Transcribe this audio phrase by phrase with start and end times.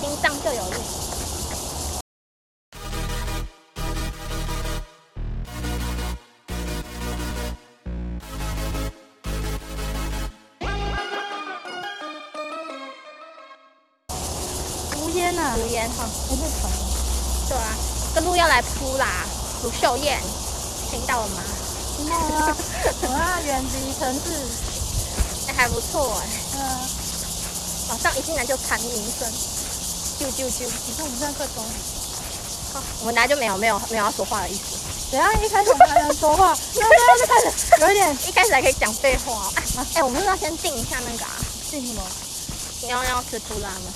[0.00, 0.76] 心脏就有力。
[14.96, 16.70] 无烟呐，无烟哈，不是虫。
[17.48, 17.74] 对啊，
[18.14, 19.26] 这路要来铺啦，
[19.62, 20.20] 卢秀燕，
[20.90, 21.42] 听到了吗？
[21.96, 22.56] 听到了。
[23.02, 26.28] 我要远离城市，哎，还不错哎。
[26.56, 26.58] 嗯。
[27.88, 29.26] 往上一进来就蝉鸣声，
[30.18, 30.66] 啾啾啾。
[30.86, 31.62] 你看我们现在快走。
[32.72, 34.76] 好，我们来就没有没有没有要说话的意思。
[35.10, 37.50] 等下一开始我们还能说话，然后最后就开始
[37.80, 39.50] 有一点，一开始还可以讲废话。
[39.54, 39.62] 哎
[39.94, 41.30] 哎，我们是要先定一下那个啊？
[41.70, 42.02] 定什么？
[42.82, 43.90] 你要要吃铺拉吗？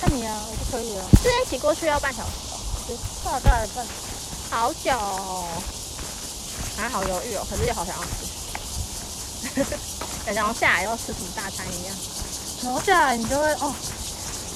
[0.00, 1.04] 看你啊，我不可以啊。
[1.22, 3.86] 这边骑过去要半小时，大概半。
[4.50, 4.90] 好久，
[6.76, 8.08] 还好犹豫哦，可是又好想要吃。
[10.26, 11.96] 感觉好像下来要吃什么大餐一样。
[12.64, 13.72] 然后下来你就会哦。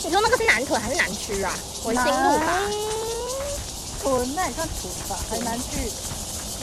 [0.04, 1.52] 你说那个是南屯还是南区啊？
[1.84, 2.58] 文心路吧。
[4.02, 5.90] 屯那也算屯吧，还南区。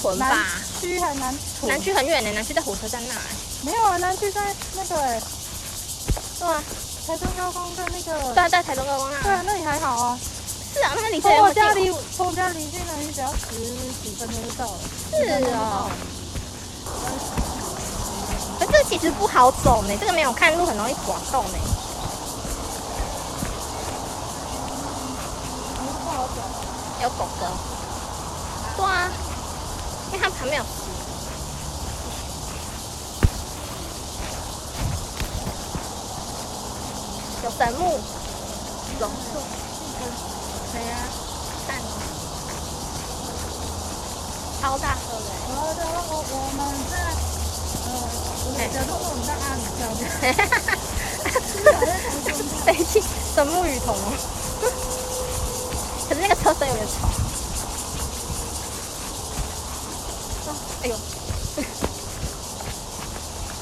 [0.02, 0.30] 屯吧。
[0.30, 0.46] 南
[0.80, 1.36] 区还南。
[1.64, 3.16] 南区很远呢，南区在火车站那。
[3.66, 5.22] 没有啊，南区在那个哎。
[6.40, 6.64] 对啊。
[7.06, 8.34] 台中高工在那个。
[8.34, 9.22] 对啊，在台中高工那。
[9.22, 10.20] 对啊，那里还好啊。
[10.74, 13.60] 是啊，那个离从我家离从我家离这个，你只要十
[14.04, 14.80] 几分钟就到了。
[15.12, 15.90] 是啊。
[18.60, 21.58] 可是其实不好走呢，这个没有看路，很容易滑动呢。
[27.04, 27.46] 有狗狗。
[28.78, 29.12] 对啊，
[30.08, 30.64] 因为它旁边有。
[37.44, 38.00] 有神木、
[39.02, 39.38] 榕树、
[40.72, 40.96] 谁呀？
[41.68, 41.76] 蛋，
[44.62, 45.28] 超大棵的。
[45.50, 46.96] 我的，我我们在
[47.84, 47.92] 呃，
[48.40, 49.20] 我们。
[49.28, 49.44] 哈哈
[50.40, 50.56] 哈
[52.66, 52.80] 哈
[53.36, 53.94] 神木与桐。
[56.24, 57.10] 那个车声有点吵。
[60.84, 60.96] 哎呦！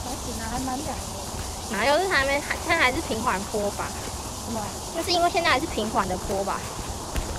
[0.05, 0.93] 还行啊，还蛮凉的。
[1.71, 1.97] 哪有？
[1.97, 3.87] 是还没还现在还是平缓坡吧？
[4.45, 4.61] 是吗？
[4.95, 6.59] 那是因为现在还是平缓的坡吧？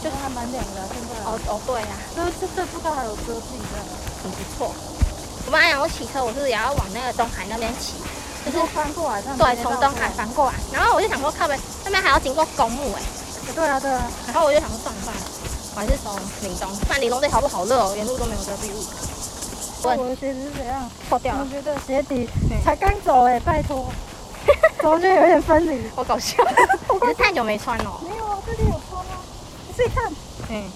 [0.02, 1.22] 就还蛮凉的，现在。
[1.24, 1.88] 哦哦，对呀。
[2.16, 3.78] 这这这不道还有遮蔽的，
[4.24, 4.74] 很不错。
[5.46, 7.94] 我本来想我骑车，我是也要往那个东海那边骑，
[8.44, 10.54] 就是翻过来，对，从东海翻过来。
[10.72, 13.02] 然后我就想说，靠北那边还要经过公墓哎。
[13.54, 14.10] 对啊对啊。
[14.26, 15.22] 然后我就想说，算了算了，
[15.74, 16.70] 我还是从岭东。
[16.88, 18.84] 但岭东这条路好热哦，沿路都没有遮蔽物。
[19.84, 20.88] 我的鞋子是怎样？
[21.08, 21.40] 破掉了。
[21.44, 22.28] 我觉得鞋底
[22.64, 23.90] 才刚走哎，拜托。
[24.84, 26.36] 我觉得有点分离，好搞笑。
[27.00, 28.00] 你是太久没穿了？
[28.02, 29.18] 没有啊，这里有穿啊。
[29.66, 30.12] 你自己看。
[30.50, 30.70] 嗯。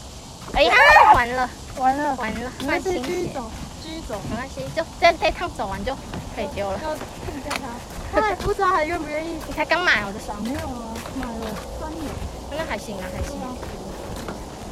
[0.54, 0.74] 哎呀，
[1.14, 2.50] 完了，完了，完了。
[2.66, 3.00] 换新鞋。
[3.00, 3.50] 继续走，
[3.82, 5.94] 继续走，没关系，就这这趟走完就
[6.34, 6.78] 可以丢了。
[6.82, 7.56] 要定价
[8.12, 8.20] 他。
[8.20, 9.38] 他也不知道还愿不愿意。
[9.46, 10.40] 你才刚买我的双。
[10.42, 12.04] 没有啊，买了三年。
[12.56, 13.36] 那还行啊，还行。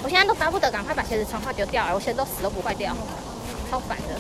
[0.03, 2.93] 我现在都巴不得赶快把鞋子穿坏丢掉了，我鞋子都死都不坏掉，
[3.71, 4.15] 超烦的。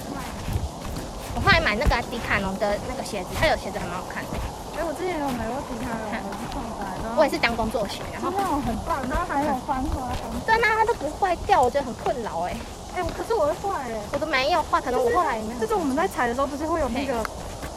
[1.35, 4.31] 我后来买那个迪卡侬的那个鞋子，它有鞋子还蛮好看的。
[4.77, 5.93] 哎，我之前有买过迪卡
[7.05, 10.09] 侬，我也是当工作鞋，然后那种很棒，然后还有翻花。
[10.47, 12.57] 对啊，它都不坏掉，我觉得很困扰哎。
[12.97, 15.61] 哎，可是我会坏哎，我都没有坏，可能我后来也没有。
[15.61, 17.23] 就是我们在踩的时候，不是会有那个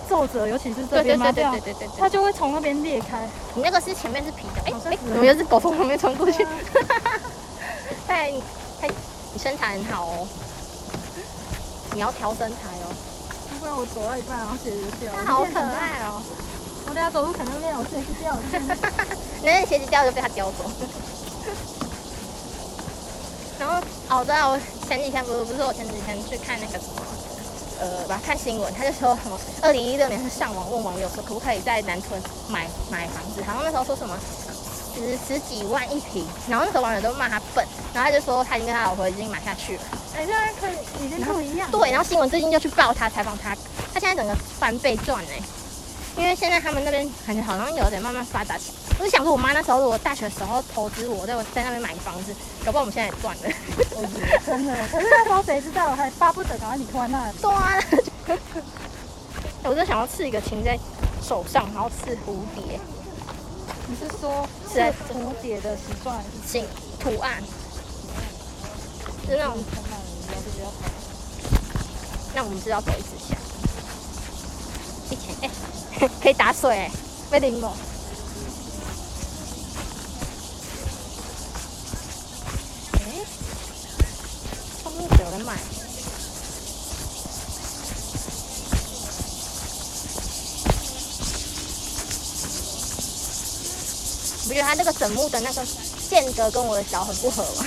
[0.09, 3.27] 皱褶，尤其是这边嘛，对对对对对，它就会从那边裂开。
[3.55, 6.45] 你那个是前面是皮的，哎哎，怎么又是狗从旁边穿过去？
[8.07, 8.41] 哎，你
[9.33, 10.27] 你身材很好哦，
[11.93, 12.93] 你要调身材哦。
[13.59, 15.19] 不然我走到一半，然后鞋子就掉了。
[15.25, 16.21] 它好可爱哦！
[16.85, 18.39] 我等下走路肯定会让我鞋子掉了。
[19.41, 20.69] 那鞋子掉就被它叼走。
[23.57, 27.01] 然后哦，对啊，我前几天不是不是我前几天去看那个什么，
[27.79, 34.17] 呃，吧看新闻，他就说什么二零一六年是上网问网友说可不可以在南屯买买房子，好像那时候说什么
[34.95, 39.81] 十十几万一平，然后那时候网友都骂他笨，然后他就说他已经跟他老婆已经买下去了。
[40.15, 41.69] 哎，现在可以已经不一样。
[41.69, 43.55] 对，然后新闻最近就去报他采访他，
[43.93, 45.39] 他现在整个翻倍赚哎，
[46.17, 48.75] 因为现在他们那边感觉好像有点慢慢发达起来。
[48.99, 52.33] 我就想说，我妈那时候如果大学的时候投资我，在我在那边买房子，
[52.65, 53.43] 搞不好我们现在也赚了。
[54.45, 57.79] 真的，可是那时候谁知道，还巴不得赶快你穿那对啊。
[59.63, 60.77] 我就想要刺一个琴在
[61.21, 62.79] 手上，然后刺蝴蝶。
[63.89, 64.79] 你是说是
[65.13, 66.65] 蝴蝶的形状形
[66.99, 67.41] 图案？
[69.27, 69.57] 是那种。
[72.33, 73.35] 那我们是要走一次下。
[75.09, 75.49] 一千哎，
[76.21, 76.91] 可以打水哎，
[77.29, 77.71] 被淋了。
[85.19, 85.53] 有人买，
[94.47, 95.65] 不觉得它那个枕木的那个
[96.09, 97.65] 间隔跟我的脚很不合吗？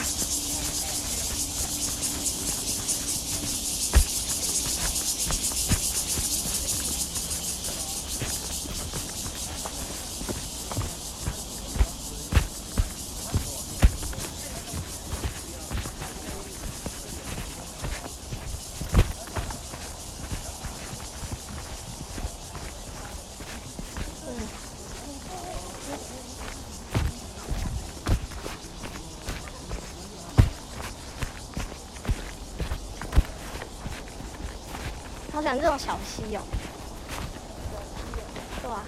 [35.59, 36.41] 这种小溪哦，
[38.63, 38.83] 对啊。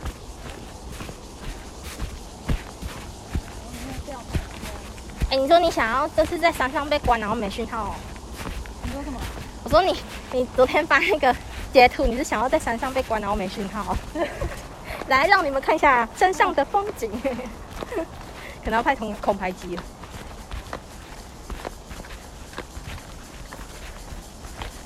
[5.31, 7.95] 哎，你说你想要这次在山上被关，然后没讯号哦？
[8.85, 9.19] 你说什么？
[9.65, 9.97] 我说你，
[10.33, 11.35] 你昨天发那个
[11.73, 13.97] 截图，你是想要在山上被关，然后没讯号？
[15.09, 17.11] 来，让你们看一下山上的风景。
[18.65, 19.83] 可能要派同恐拍机了。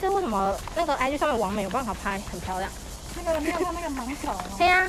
[0.00, 2.70] 这为什么那个 IG 上面网美有办法拍很漂亮？
[3.24, 4.44] 那个没有看那个芒草吗？
[4.58, 4.86] 对呀，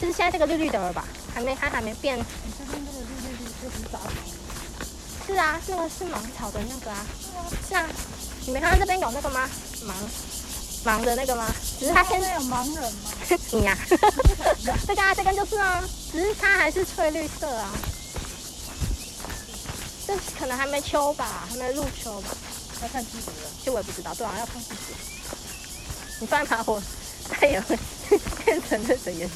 [0.00, 1.04] 就是现在这个绿绿的了吧？
[1.32, 2.18] 还没，它还没变。
[2.18, 2.24] 你
[2.58, 4.10] 这边这个绿绿绿就是杂草。
[5.26, 7.06] 是啊，这个是芒草的那个啊。
[7.68, 7.86] 是啊。
[8.46, 9.48] 你没看到这边有那个吗？
[9.86, 9.96] 芒
[10.84, 11.46] 芒的那个吗？
[11.78, 13.10] 只是它现在有盲人吗？
[13.52, 13.78] 你呀。
[14.86, 17.70] 这个啊，这根就是啊，只是它还是翠绿色啊。
[20.06, 22.28] 这可能还没秋吧，还没入秋吧。
[22.84, 24.94] 要看季节了，其实我也不知道，对啊，要看季节。
[26.20, 26.80] 你放一把火，
[27.30, 27.78] 它也会
[28.44, 29.34] 变成这个颜色。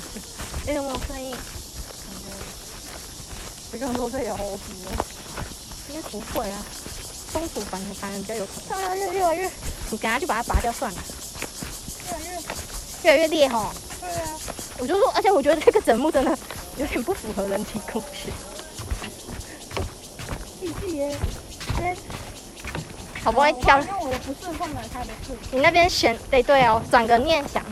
[0.67, 1.35] 哎，有没有声音？
[3.73, 5.05] 这个说这有猴子哦，
[5.89, 6.65] 应该不会啊。
[7.33, 8.79] 中途反正反正比较有可能。
[8.79, 9.51] 越来越越来越，
[9.91, 11.03] 你赶快就把它拔掉算了。
[12.07, 12.31] 越来越
[13.03, 13.73] 越来越烈吼。
[14.01, 14.39] 对啊。
[14.79, 16.39] 我就说，而且我觉得这个整木真的
[16.77, 18.31] 有点不符合人体工学。
[20.61, 21.17] 弟弟耶，
[23.23, 23.81] 好不会跳。
[23.81, 25.37] 用我的不是换来他的是。
[25.51, 27.63] 你那边选对对哦，转个念想。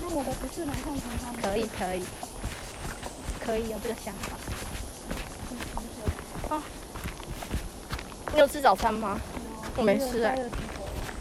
[0.00, 1.48] 那我的不是来换成他的。
[1.48, 2.04] 可以可以。
[3.44, 4.36] 可以有这个想法。
[6.50, 6.62] 哦。
[8.34, 9.18] 你有吃早餐吗？
[9.76, 10.36] 我没吃哎。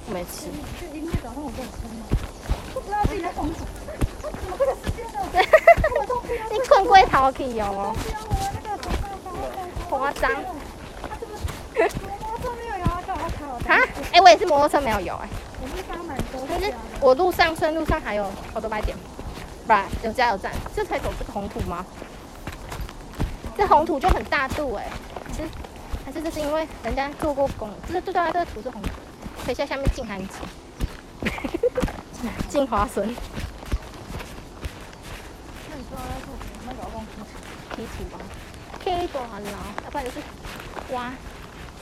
[0.08, 0.48] 我没吃。
[0.82, 2.06] 就今天早上我给你吃吗？
[2.74, 3.66] 不知道自己在工作。
[4.22, 5.18] 怎么这个时间呢？
[6.52, 7.96] 你困龟逃去哦。
[9.90, 10.32] 夸张。
[13.68, 13.78] 啊！
[14.12, 15.30] 哎、欸，我也是摩托车没有油哎、欸。
[15.62, 16.24] 我是刚买的。
[16.50, 18.98] 但是我路上顺路上还有好多卖点，
[19.66, 20.52] 不然有加油站。
[20.76, 21.86] 这才走这个红土吗？
[23.58, 24.92] 这红土就很大度哎、欸，
[25.28, 25.44] 还是
[26.06, 27.70] 还是这是因为人家做过工？
[27.88, 28.90] 这是对对，这个土是红土，
[29.46, 30.28] 可以在下面进寒井，
[32.50, 33.16] 进花生。
[35.70, 36.62] 那你说要做什么？
[36.68, 37.16] 那个要用梯
[37.76, 38.20] 梯土吗？
[38.84, 39.52] 梯土很牢，
[39.86, 40.18] 要不然就是
[40.94, 41.14] 挖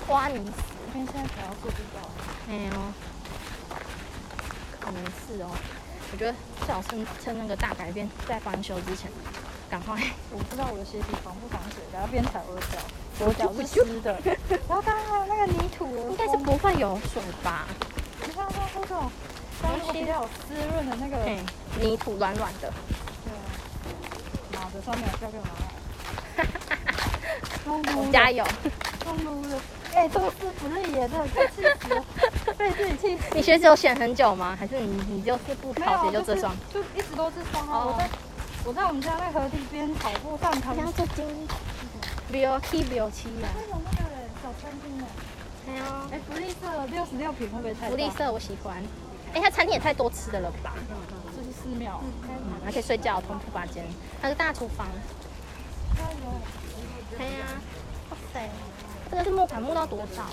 [0.10, 0.52] 挖泥。
[0.94, 2.00] 现在才要做这个，
[2.48, 2.72] 没有，
[4.80, 5.50] 可能是哦。
[6.12, 6.34] 我觉得
[6.66, 9.12] 最好趁趁那个大改变在翻修之前，
[9.70, 9.96] 赶快。
[10.32, 12.80] 我不知道我的鞋底防不防水，然后边踩我的脚，
[13.20, 14.18] 我脚是湿的。
[14.68, 17.68] 然后刚刚那个泥土，应该是不会有水吧？
[18.26, 19.12] 你看它这种
[19.62, 21.18] 东西比较湿润的那个
[21.80, 22.74] 泥土，软软的。
[23.24, 23.46] 对啊，
[24.54, 25.70] 脑子上面交给我拿来。
[27.70, 28.44] 我们加油！
[29.96, 32.06] 哎，这个师傅是野的，太气死了，
[32.58, 33.24] 被自己气死。
[33.36, 34.56] 你鞋子有选很久吗？
[34.58, 36.56] 还是你你就是不跑鞋就这双？
[36.74, 37.86] 就一直都是双啊！
[37.86, 38.10] 我在
[38.66, 40.76] 我在我们家那河堤边跑步上场。
[40.76, 41.48] 你要做经理？
[42.30, 43.50] 六七六七啊！
[43.56, 44.04] 那种那个
[44.44, 45.06] 小餐厅的。
[45.68, 47.90] 哎呀，哎，福利社六十六平会不会太大？
[47.90, 48.84] 福利社我喜欢。
[49.34, 50.74] 哎，它餐厅也太多吃的了吧？
[51.36, 52.30] 这是寺庙，嗯，
[52.64, 53.86] 还可以睡觉，通铺八间，
[54.22, 54.88] 它是大厨房。
[57.18, 57.46] 哎呀，
[58.10, 58.50] 哇塞！
[59.10, 60.30] 这个是木款木到多少啊？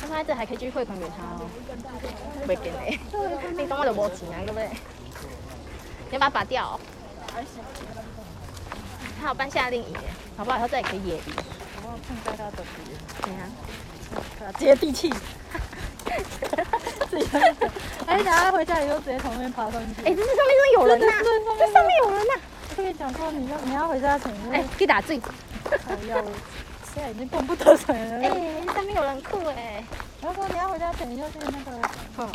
[0.00, 1.46] 他说这还可以继续汇款给他哦。
[2.46, 2.98] 没给你，
[3.62, 4.68] 你跟我的没钱啊，对不对？
[6.10, 6.80] 你要把它拔掉哦。
[9.20, 9.96] 他有办夏令营，
[10.36, 10.58] 好不好？
[10.58, 11.22] 以后这里可以野营。
[11.82, 12.66] 碰在他的鼻。
[13.22, 13.48] 对呀。
[14.58, 15.08] 接地气。
[17.08, 17.24] 自己
[18.06, 20.02] 哎，等下回家以后直接从那边爬上去。
[20.02, 21.06] 哎，这上面真的有人呐！
[21.58, 22.34] 这上面有人呐！
[22.34, 25.20] 我跟你讲说，你要你要回家前，哎，可以打醉。
[25.20, 25.28] 好
[26.08, 26.22] 要，
[26.92, 28.16] 现在已经蹦不得水了。
[28.18, 29.82] 哎，上面有人哭哎。
[30.20, 31.88] 然后说你要回家前，要去那个，
[32.18, 32.28] 嗯，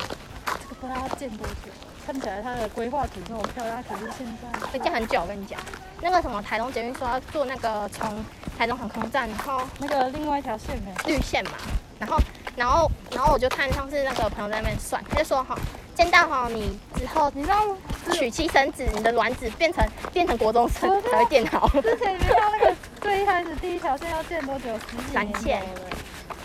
[0.46, 1.72] 这个不知道要建多久。
[2.06, 5.22] 看起来它的规划图那么漂亮，可是现在会建很久。
[5.22, 5.60] 我跟你讲，
[6.02, 8.24] 那个什么台东捷运说要做那个从
[8.58, 11.52] 台东航空站，然后那个另外一条线呢，绿线嘛。
[12.00, 12.18] 然后，
[12.58, 15.56] 然后，然后我就看上次那个朋友在那边算，他就说哈，
[15.94, 17.56] 见到哈你之后，你知道
[18.12, 21.70] 娶妻生子，你的卵子变成变成国中生才会变好。
[21.80, 24.66] 之前你看那个最一开始第一条线要建多久？
[25.14, 25.62] 三线。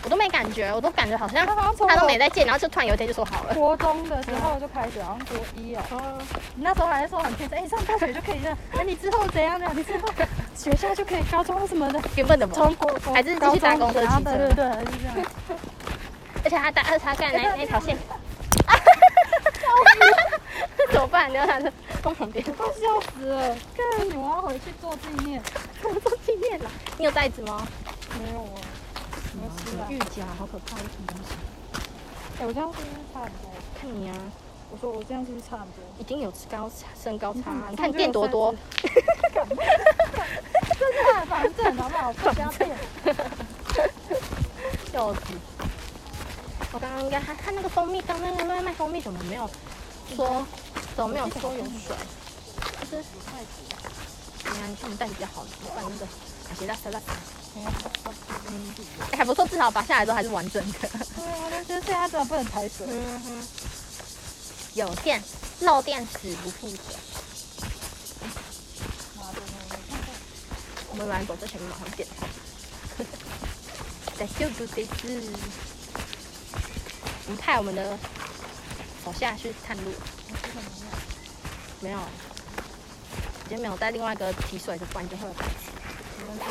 [0.05, 1.47] 我都没感觉，我都感觉好像
[1.87, 3.53] 他都没在建，然后就突然有一天就说好了。
[3.55, 6.19] 国中的时候就开始，好像国一哦。
[6.55, 9.73] 你那时候还在说很天真，哎，上大学就可以这样，哎，你之后怎样怎样？
[9.75, 10.09] 你之后
[10.57, 12.51] 学校就可以高中什么的，原本的吗？
[12.53, 15.27] 从国还是继续打工的，对对对，还是这样。
[16.43, 17.97] 而且他打二叉干那 那条线，
[20.91, 21.29] 怎么办？
[21.29, 21.71] 你要他在
[22.01, 23.55] 工旁边，都笑死了。
[23.75, 23.85] 看，
[24.17, 25.41] 我要回去做纪念，
[25.81, 25.93] 做
[26.25, 26.69] 纪念了。
[26.97, 27.65] 你有袋子吗？
[28.21, 28.59] 没有啊。
[29.89, 31.29] 玉甲好可怕，什么东西？
[32.39, 33.49] 哎，我这样是不是差很多？
[33.81, 34.13] 看你啊，
[34.71, 35.77] 我说我这样是不是差很多？
[35.97, 36.69] 已经有高
[37.01, 38.53] 身高差，你看垫多多。
[38.81, 38.87] 这
[40.91, 42.13] 是很防震，好不好？
[42.13, 42.69] 不加垫。
[44.91, 45.21] 笑死！
[46.73, 49.47] 我刚刚应该还看那个蜂蜜，刚刚那个卖蜂蜜怎么没有
[50.15, 50.43] 说？
[50.95, 51.95] 怎么没有说有水？
[52.89, 53.61] 就是袋子。
[54.43, 56.07] 你看，你看，你袋子比较好，你换那个，
[56.47, 57.05] 感觉拉塞拉塞。
[59.11, 60.79] 哎，还不错，至少拔下来之后还是完整的。
[60.79, 62.25] 对啊，但是现在真的。
[62.25, 62.87] 不能抬水。
[62.89, 63.47] 嗯。
[64.73, 65.23] 有电，
[65.59, 66.77] 漏电死不负责。
[70.89, 72.25] 我们来走之前马上检查。
[74.17, 75.31] 在修补这次。
[77.25, 77.97] 我们派我们的
[79.03, 79.91] 手下去探路。
[81.79, 81.99] 没有。
[83.47, 85.33] 今天没有带另外一个提水的罐，就会有。
[85.33, 86.43] 没关系。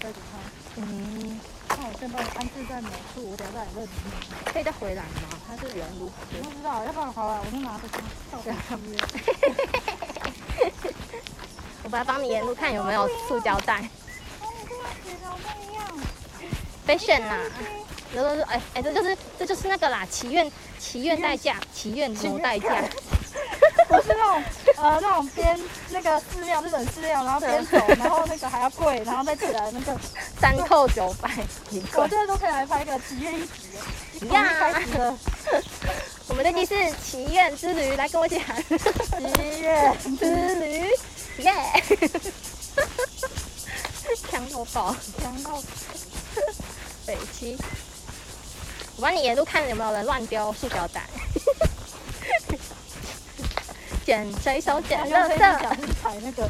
[0.00, 0.38] 带着它，
[0.76, 3.90] 嗯，那我先帮你安置在某处，我等下再问你。
[4.50, 5.10] 可以再回来吗？
[5.46, 6.10] 它是原路。
[6.32, 8.00] 我不知道，要不然好了，我先拿着它
[8.32, 8.96] 照着他们。
[11.82, 13.82] 我把它帮你沿路看有没有塑胶袋。
[14.40, 15.84] 哦，跟铁条不一样。
[16.86, 17.38] fashion 啦，
[18.14, 22.68] 有的是哎哎，这就是这就是那个啦，祈愿祈愿代驾，祈愿什么代驾？
[23.88, 24.42] 不是那种
[24.76, 25.58] 呃那种边
[25.90, 29.96] 那个寺庙日本寺庙，然后边走，然后那个还要跪，然后再起来那个
[30.40, 31.28] 三叩九拜。
[31.94, 33.80] 我现在都可以来拍一个祈愿一集了。
[34.32, 34.72] 呀，
[36.28, 38.76] 我们这集是祈愿之旅，来跟我一起喊祈
[39.60, 40.88] 愿之旅，
[41.38, 41.52] 耶！
[44.30, 45.60] 强到爆，强到
[47.06, 47.58] 北七。
[49.00, 51.02] 我帮你沿路看有没有人乱丢塑胶袋。
[54.04, 55.00] 捡随手捡？
[55.08, 55.38] 垃圾，
[56.02, 56.46] 踩那个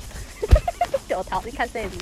[1.08, 1.96] 九桃， 你看这里，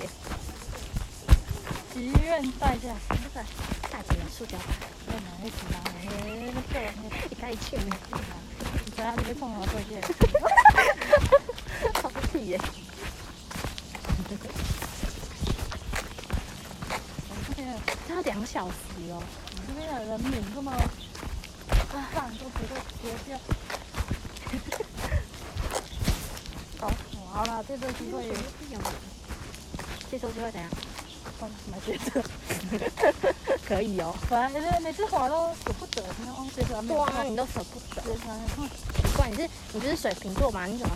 [1.93, 3.47] 祈愿带下，那个
[3.91, 4.65] 大姐的塑胶袋，
[5.07, 5.77] 在哪一起拿？
[6.01, 6.01] 哎，
[6.55, 6.81] 那个
[7.29, 7.95] 一袋一千呢，
[8.87, 10.01] 你在那里碰到这件，
[12.03, 12.59] 好气耶！
[18.39, 18.73] 两小时
[19.11, 19.21] 哦，
[19.67, 20.71] 这边的人民这么
[22.15, 22.69] 饭都不会
[23.03, 23.37] 丢掉。
[27.33, 28.79] 好了，这次机会有，
[30.09, 30.71] 这次机会怎样？
[31.41, 32.23] 换买鞋子，
[33.67, 34.15] 可以哦。
[34.31, 37.01] 反正每次滑都舍不得，你看鞋子还没有。
[37.01, 38.03] 哇，你都舍不得。
[38.15, 38.21] 奇
[39.17, 40.65] 怪，你是你不是水瓶座嘛？
[40.67, 40.95] 你怎么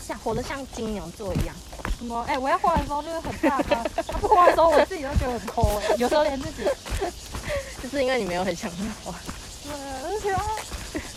[0.00, 1.56] 像活得像金牛座一样？
[1.98, 2.24] 什么？
[2.28, 3.82] 哎，我要画的时候就是很大方，
[4.20, 6.64] 不画的时候我自己都觉得很抠哎，有时候连自己。
[7.82, 8.70] 就是因为你没有很想
[9.04, 9.14] 滑。
[9.62, 9.72] 对，
[10.04, 10.44] 而且啊。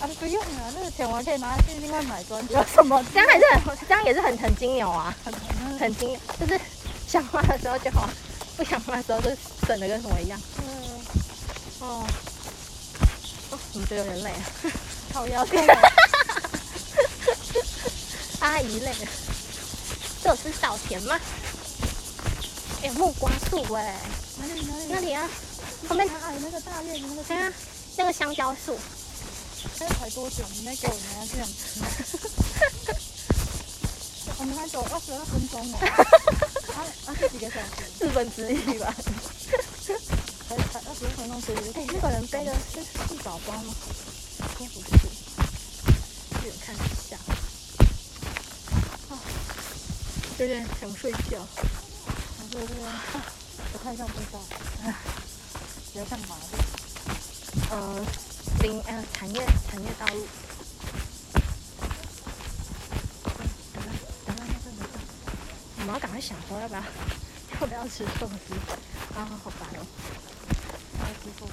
[0.01, 2.55] 啊，不用了，那个钱我可以拿去另外买专辑。
[2.73, 3.03] 什么？
[3.13, 6.59] 这样还是很，这样也是很很金牛啊，很很很金，就是
[7.07, 8.09] 想花的时候就好，
[8.57, 9.29] 不想花的时候就
[9.67, 10.39] 省的跟什么一样。
[10.57, 10.65] 嗯。
[11.81, 12.03] 哦。
[13.51, 14.41] 哦，怎么觉得有点累啊？
[15.13, 15.63] 好腰痛。
[18.41, 19.07] 阿姨累了。
[20.27, 21.17] 这是稻田吗？
[22.83, 23.95] 哎，木瓜树哎。
[24.37, 24.85] 哪里哪里？
[24.89, 25.29] 那里啊。
[25.87, 27.23] 旁边还有那个大叶的那个。
[27.23, 27.53] 对啊，
[27.95, 28.77] 那个香蕉树。
[29.79, 30.43] 还要排多久？
[30.53, 31.79] 你没给我拿这样吃。
[34.39, 35.77] 我们还走二十二分钟呢。
[35.79, 37.89] 啊，二十几个小时。
[37.97, 38.93] 四分之一吧。
[40.49, 41.41] 才才二十二分钟。
[41.73, 43.73] 哎，那个人背的是是宝宝吗？
[44.59, 44.87] 应该不是。
[46.43, 46.77] 远看一
[47.09, 47.15] 下。
[49.09, 49.11] 啊，
[50.39, 51.45] 有点想睡觉。
[53.73, 54.39] 我看一下步道。
[55.91, 56.41] 比较像马路。
[57.71, 58.05] 呃。
[58.63, 60.25] 林呃产业产业道路，
[63.23, 63.85] 等等
[64.25, 64.99] 等等等等，
[65.77, 68.55] 我们要赶快想说要不要要不要吃寿司
[69.15, 69.29] 啊？
[69.43, 69.85] 好烦哦！
[70.97, 71.51] 要吃寿司，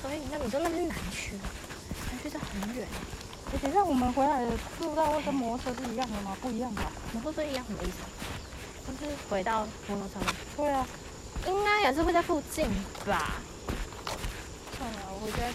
[0.00, 1.32] 所以那你说那是南区，
[2.06, 2.88] 南区这很远。
[3.52, 6.34] 哎，等一下我们回来的路道会跟摩托车是一样的吗？
[6.40, 6.90] 不一样吧？
[7.12, 7.98] 摩托车一样什么意思？
[9.00, 10.34] 就是回到摩托车吗？
[10.56, 10.86] 对啊，
[11.46, 12.66] 应该也是会在附近
[13.06, 13.34] 吧。
[14.76, 15.54] 算了我家洗。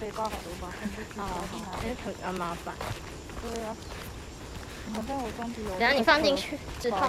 [0.00, 0.68] 背包好多包，
[1.16, 1.24] 哦，
[1.64, 2.72] 好，因为很很麻烦。
[3.42, 3.74] 对啊。
[4.94, 5.70] 好像我装备有。
[5.70, 7.08] 等下你放进去之后。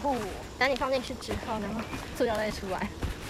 [0.58, 1.82] 等下你放进去之后，然后
[2.18, 2.90] 塑料袋出来。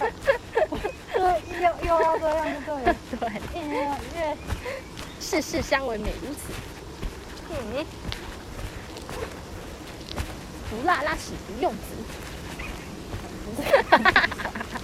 [1.12, 2.96] 对，又又要这样就对了。
[3.20, 3.28] 对。
[3.68, 3.84] 越
[4.16, 4.36] 越
[5.20, 6.52] 世事相为美如此。
[7.50, 7.84] 嗯。
[10.70, 11.78] 不辣拉屎不用纸。
[13.60, 14.80] 哈哈哈哈哈。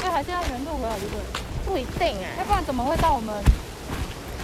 [0.00, 1.22] 那还是要原路回来，对不对？
[1.66, 2.36] 不一定哎。
[2.38, 3.34] 要不然怎么会到我们？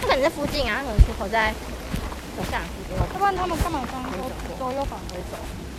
[0.01, 1.53] 他可能在附近啊，他可能出口在
[2.37, 2.61] 楼下。
[3.13, 4.11] 要不然他们干嘛刚刚
[4.59, 5.37] 左右返回走？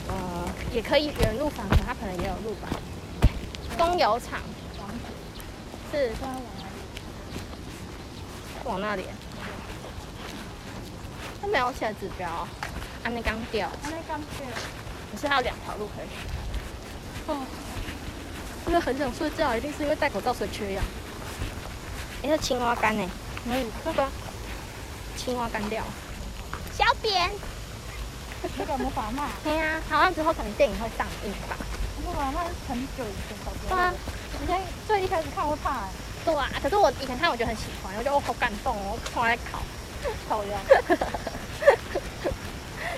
[0.09, 2.69] 呃，也可以原路返回，他可能也有路吧。
[3.77, 4.41] 公有场。
[5.93, 6.11] 是。
[8.65, 9.05] 往那里。
[11.41, 12.49] 他没有写指标。
[13.07, 13.71] 还没刚掉。
[13.85, 14.45] 还没刚掉。
[15.13, 16.19] 可是还有两条路可以选。
[17.29, 17.47] 哦。
[18.67, 20.83] 因为很想睡觉，一定是因为戴口罩所以缺氧。
[22.25, 23.09] 哎，是青蛙干呢？
[23.45, 24.09] 没有，这个
[25.17, 25.85] 青蛙干掉。
[26.77, 27.31] 小扁。
[28.59, 29.29] 那个魔法嘛？
[29.45, 31.57] 对呀，好像之后可能电影会上映吧。
[32.05, 33.53] 魔法嘛是很久以前的。
[33.69, 33.95] 对啊，
[34.43, 35.85] 以前最一开始看会怕。
[36.25, 39.63] 对啊，可是我以前看我觉得很喜欢，我觉得我好感动哦，我从来考，
[40.29, 40.59] 考呀。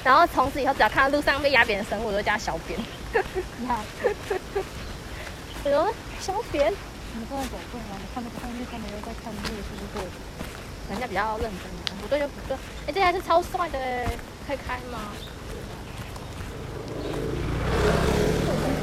[0.05, 2.79] 然后从此以后，只要看到路上被压扁的生物，我都叫小扁。
[3.69, 3.85] 呀。
[5.65, 6.73] 哎呦，小扁！
[7.13, 7.99] 你们正在走动啊？
[7.99, 10.05] 你看那个后面，他们又在看路，是不是？
[10.89, 11.63] 人家比较认真，
[12.01, 12.57] 不对就不对。
[12.87, 13.79] 哎，这台是超帅的，
[14.47, 15.13] 可以开吗？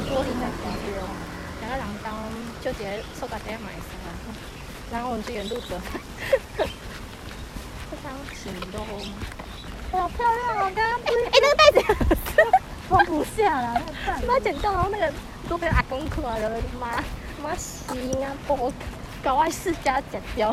[0.10, 0.94] 玻璃在旁边，
[1.62, 2.14] 两个栏杆
[2.62, 4.06] 就直接收到这样买什么。
[4.92, 5.80] 然后我们去原路走。
[6.58, 8.80] 这张纸都
[9.96, 10.72] 好漂亮啊！
[10.76, 12.48] 刚刚哎哎，那个袋子
[12.90, 14.44] 放不下了，那个袋子。
[14.44, 15.12] 捡到，然后那个。
[15.48, 17.04] 都被阿公看了，妈
[17.40, 18.74] 妈心啊，不
[19.24, 20.50] 搞我世家剪掉。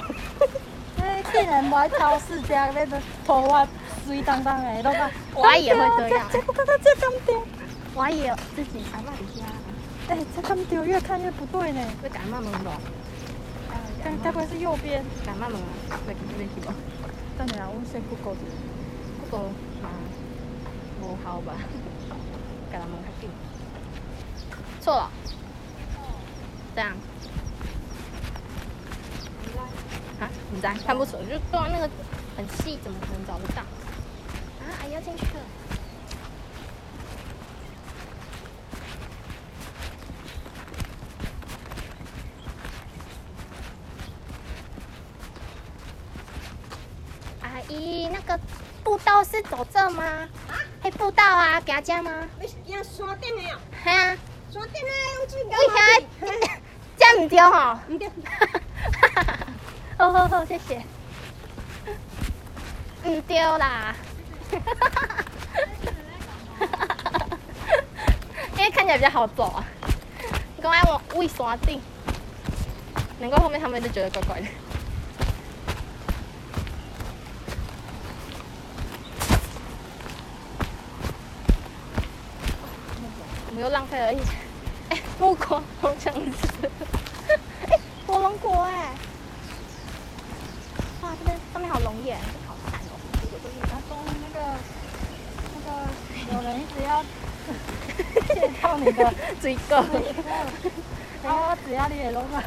[1.00, 3.66] 哎，竟然不爱掏世家那个头发
[4.04, 5.10] 水当当的，都讲。
[5.34, 6.28] 我也会这样。
[6.30, 7.42] 这不看到这咁丢，
[7.94, 9.46] 我也自己还骂一下。
[10.10, 11.80] 哎，这咁丢，越看越不对呢。
[12.02, 12.50] 会感冒吗？
[14.04, 15.02] 该该不会是右边？
[15.24, 15.58] 感冒吗？
[16.06, 16.74] 来，这边去吧。
[17.38, 18.32] 等下，我先不搞
[19.32, 19.38] 个。
[19.82, 19.88] 啊？
[21.00, 21.54] 不好吧？
[22.70, 23.28] 给他们看病。
[24.80, 25.10] 错了，
[26.76, 26.92] 这样，
[30.20, 31.90] 啊，你在看不出，就断那个
[32.36, 33.62] 很细，怎么可能找得到？
[33.62, 35.40] 啊，还要进去了。
[47.42, 48.38] 阿姨，那个
[48.82, 50.04] 步道是走这吗？
[50.48, 50.58] 啊？
[50.82, 52.10] 嘿，步道啊，给他加吗？
[52.38, 53.56] 没，要刷电没有？
[53.84, 54.16] 嘿啊。
[54.52, 55.50] 刷电啊，用最高。
[55.50, 55.78] 为啥？
[56.98, 57.80] 这样唔丢哈？
[57.88, 58.10] 唔丢。
[59.96, 60.82] 好好好，谢谢。
[63.04, 63.94] 唔对啦。
[68.56, 69.64] 因为看起来比较好走啊。
[70.56, 71.80] 你刚才我喂山顶，
[73.18, 74.46] 难怪后面他们就觉得怪怪的。
[83.48, 84.18] 我们又浪费了一。
[85.20, 86.68] 木瓜好想吃，
[87.68, 88.90] 哎，火龙果哎，
[91.00, 92.92] 哇，这边上面好龙眼，好惨哦。
[93.62, 94.36] 他说那个
[95.54, 95.70] 那个
[96.34, 97.04] 有人一直要
[98.34, 99.76] 介绍你的追购，
[101.22, 102.42] 然后我只要你也弄嘛。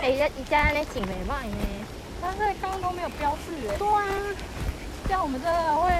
[0.00, 1.56] 哎，一家一家那景没卖呢，
[2.22, 3.76] 但是刚刚都没有标示哎。
[3.76, 4.04] 对啊，
[5.08, 5.90] 像我们真的会，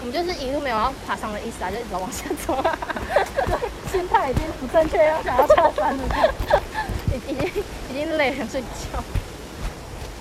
[0.00, 2.78] 我们就是一路没有要爬上的意思啊，就一直往下走啊。
[3.92, 6.02] 心态已经不正确，要想要下山了，
[7.12, 7.36] 已经
[7.90, 9.02] 已经累了，睡觉。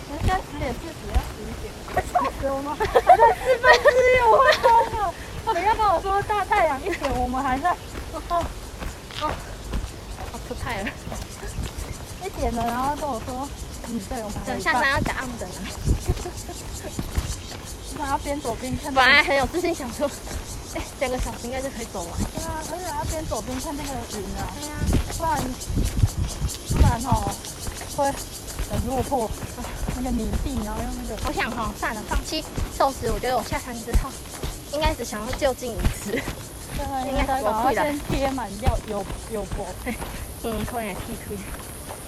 [0.10, 4.68] 我们现在十点四十，要十一点，快笑死我们，还在四分之一，我会疯
[5.00, 5.14] 了。
[5.54, 8.44] 等下跟我说大太阳一点，我们还在，哦哦，
[9.22, 10.90] 好出太了，
[12.26, 13.48] 一点了，然后跟我说，
[13.88, 15.56] 嗯，对，我们等下山要加暗灯啊。
[18.00, 18.94] 我要边走边看。
[18.94, 20.10] 本来很有自信，想说。
[20.76, 22.14] 哎，两个小时应该就可以走完。
[22.32, 24.46] 对啊，而且要边走边看那个云啊。
[24.54, 24.86] 对呀、啊，
[25.18, 25.42] 不然
[26.70, 27.26] 不然哦
[27.98, 28.06] 会
[28.70, 29.28] 很落魄。
[29.96, 31.18] 那个泥地，然后用那个……
[31.28, 32.46] 我想哈、哦，算了，放弃
[32.78, 33.12] 寿司。
[33.12, 34.12] 我觉得我下山之后，
[34.72, 36.12] 应该只想要就近一次。
[36.12, 39.66] 对啊，应该赶快先贴满掉有有薄。
[40.44, 41.36] 嗯，可以踢腿，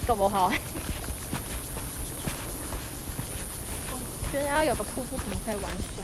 [0.05, 0.53] 都不好。
[4.31, 6.03] 觉得要有个瀑布，可能可以玩水。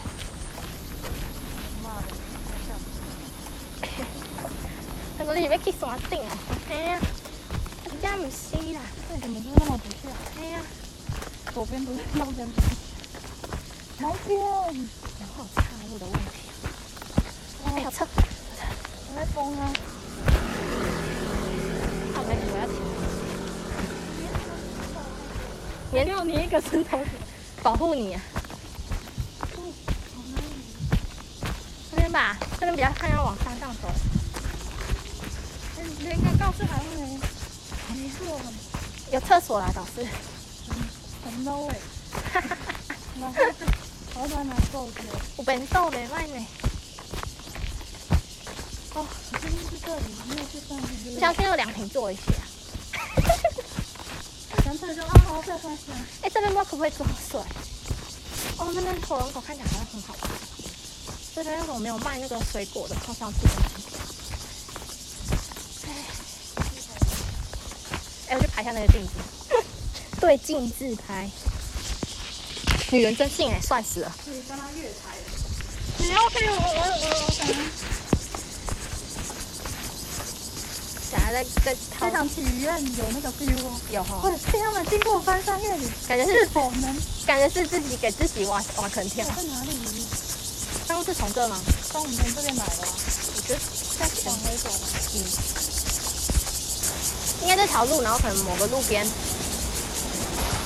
[5.17, 6.37] 那个里面可以耍顶啊！
[6.69, 6.99] 哎呀，
[8.01, 10.11] 这样不是啦，为什么就那么不像？
[10.39, 10.59] 哎呀，
[11.53, 12.67] 左边不是，右边不是。
[13.99, 14.37] 哪天？
[15.19, 16.19] 然后岔路的问题。
[17.65, 18.05] 哎，有车，
[19.09, 19.71] 我在疯啊！
[22.13, 22.27] 好，我
[22.59, 22.75] 要停。
[25.93, 26.99] 没有你一个石头
[27.67, 28.21] 保护你啊！
[31.91, 33.89] 这边吧，这边比较看要往山上走。
[35.99, 37.19] 应该告诉他们
[37.89, 38.39] 没，没错，
[39.12, 40.08] 有厕所啦，倒是。
[41.25, 41.77] 很 low 哎。
[43.19, 43.36] 然后，
[44.13, 45.01] 好难拿豆子。
[45.38, 46.47] 有便当没卖呢。
[48.93, 49.06] 哦，
[49.41, 50.88] 今天是这里，没有去上面。
[51.15, 52.21] 我想先有凉亭坐一下。
[56.21, 57.39] 哎，这边不知道可不可以装水？
[58.57, 60.21] 哦，那边火龙果看起来好像很好吃。
[61.35, 62.95] 这边怎么没有卖那个水果的？
[63.05, 63.87] 好想吃东西。
[68.29, 69.13] 哎，我去拍一下那个镜子，
[70.21, 71.29] 对镜自拍。
[72.91, 74.11] 女人真性哎，帅死了！
[74.25, 75.17] 可以跟他月台。
[75.97, 77.96] 你要陪我，我我我
[81.31, 81.33] 等。
[81.33, 84.19] 想要在在这场体验有那个 feel 哦，有哈。
[84.21, 86.95] 或者是他们经过翻山越岭，感觉是是否能？
[87.25, 89.25] 感觉是自己给自己挖挖坑跳。
[89.25, 89.77] 在哪里？
[90.87, 91.59] 他们是从这吗？
[91.91, 92.87] 从我们这边来的。
[93.35, 93.59] 我觉得
[93.99, 94.87] 在前往回走吧。
[95.13, 95.15] 嗯。
[97.43, 99.05] 应该这条路，然后可能某个路边，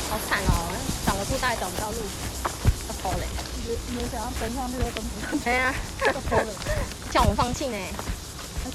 [0.10, 0.72] 好惨哦，
[1.06, 1.98] 找个树袋找不到路，
[2.88, 3.28] 要跑嘞！
[3.68, 5.38] 你你想要登上去都登不上。
[5.46, 5.74] 哎呀，
[7.12, 7.78] 叫我们放弃呢。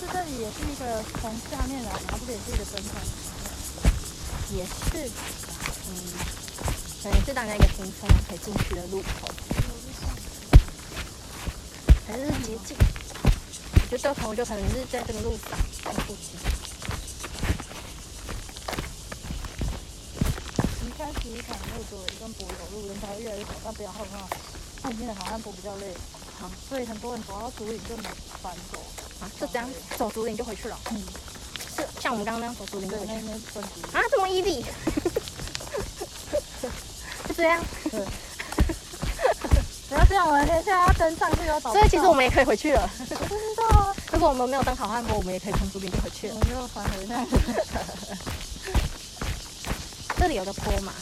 [0.06, 2.64] 是这里也是一个从下面来，然后这里也是一个。
[2.70, 2.94] 登山，
[4.54, 5.10] 也是，
[5.88, 5.90] 嗯，
[7.02, 7.66] 可能是大家一个。
[7.66, 9.28] 停车可以进去的路口，
[12.06, 12.76] 还是捷径？
[13.74, 15.20] 我觉得头就可能是在这个。
[15.22, 16.38] 路上，在附近。
[20.96, 21.96] 开始一场那个。
[22.06, 24.18] 一段柏油路，人潮越来越少，但不要害怕，
[24.88, 25.92] 后面的好像都比较累，
[26.40, 28.04] 好，所以很多人走到竹林就没
[28.42, 28.78] 反走，
[29.20, 31.02] 啊，就这样走竹林就回去了，嗯，
[31.76, 34.62] 是像我们刚刚那样走竹林就回去，啊，这么 easy，
[37.28, 38.00] 就这样，对，
[39.88, 47.26] 不要这样，我们现在要登上去要走，所以其实我们也可以回去了，我不知道啊，如果我们没有登好汉坡，我们也可以从竹林就回去了，我们就返回那。
[50.18, 50.92] 这里有个坡嘛，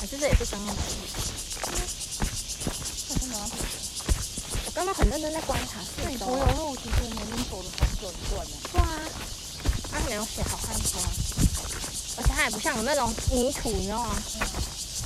[0.00, 1.19] 还是这也是商业区？
[4.80, 8.50] 我刚刚很认真在观察，这里柏油路其实我们已经走了很久一段了。
[8.72, 8.88] 对啊，
[9.92, 11.02] 它没有写好汉坡，
[12.16, 14.14] 而且它也不像有那种泥土，你知道吗？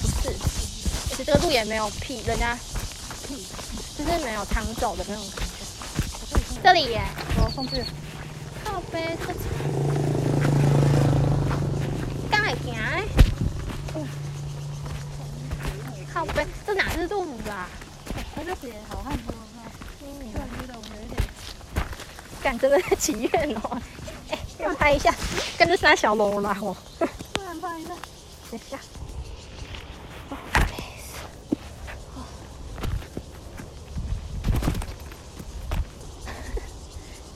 [0.01, 0.29] 不是，
[1.11, 2.57] 而且这个路也没有屁，人家
[3.27, 3.45] 屁，
[3.99, 5.55] 就是没有常走的那种感觉。
[6.63, 7.03] 这里耶，
[7.39, 7.85] 我上去。
[8.65, 9.35] 靠背，这。
[16.13, 17.67] 靠背，这哪是路啦？
[18.37, 19.69] 他就写好汉坡哈。
[20.01, 21.21] 嗯，对，觉得我们有点，
[22.45, 23.83] 感觉在祈愿哦。
[24.29, 25.15] 哎，要拍一下，
[25.57, 26.77] 跟着三小龙啦哦。
[27.33, 27.95] 不然拍一下，
[28.51, 28.79] 等一下。
[30.29, 30.37] 哦，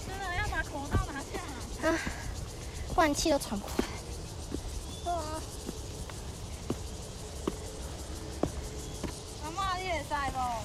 [0.06, 1.98] 真的要把口罩拿下啊！
[2.94, 3.88] 换气都喘不过来。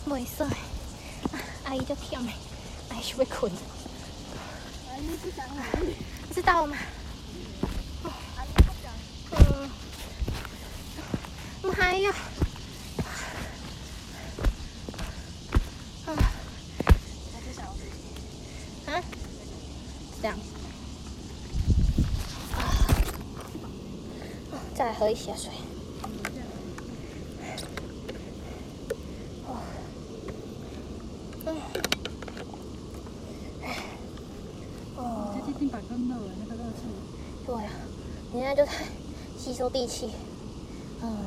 [0.06, 0.46] 没事，
[1.64, 2.32] 阿姨就跳没，
[2.90, 3.52] 阿姨是会困。
[4.92, 5.96] 阿姨不想哪里？
[6.32, 6.78] 知道吗？
[8.38, 8.92] 阿姨不想。
[9.32, 9.70] 嗯。
[11.64, 12.12] 我们还要。
[12.12, 12.16] 啊。
[16.06, 17.92] 还是想要自己。
[18.92, 19.02] 啊？
[20.22, 20.38] 这样。
[22.52, 22.56] 啊。
[24.84, 25.50] 再来喝一些水。
[34.98, 35.34] 哦
[37.46, 37.70] 对呀，
[38.34, 38.74] 你现在就在
[39.38, 40.12] 吸收地气。
[41.02, 41.18] 嗯。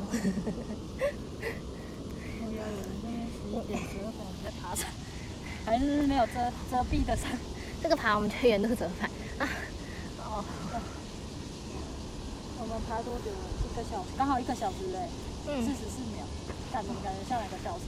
[2.39, 4.85] 我要有人在那十一点十二分我们在爬山，
[5.65, 6.33] 还是没有遮
[6.69, 7.35] 遮蔽的山。
[7.81, 9.49] 这个爬我们就沿路折返啊。
[10.19, 10.45] 哦。
[12.87, 13.37] 我们爬多久了？
[13.69, 15.09] 一个小时，刚好一个小时嘞。
[15.45, 15.61] 嗯。
[15.61, 16.23] 四十四秒，
[16.71, 17.83] 感觉感觉像两个小时。